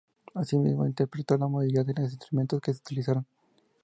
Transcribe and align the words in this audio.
Asimismo, 0.33 0.87
interpretó 0.87 1.37
la 1.37 1.47
mayoría 1.47 1.83
de 1.83 1.93
los 1.93 2.11
instrumentos 2.11 2.59
que 2.59 2.73
se 2.73 2.79
utilizaron. 2.79 3.23